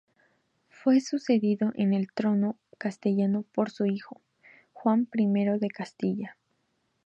Fue 0.69 0.99
sucedido 0.99 1.73
en 1.75 1.93
el 1.93 2.11
trono 2.11 2.57
castellano 2.79 3.45
por 3.53 3.69
su 3.69 3.85
hijo, 3.85 4.19
Juan 4.73 5.07
I 5.13 5.59
de 5.59 5.69
Castilla. 5.69 6.37